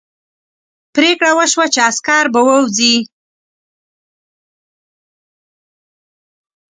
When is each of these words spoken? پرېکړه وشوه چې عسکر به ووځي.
پرېکړه 0.95 1.31
وشوه 1.37 1.65
چې 1.73 1.79
عسکر 1.89 2.23
به 2.33 2.41
ووځي. 2.47 2.95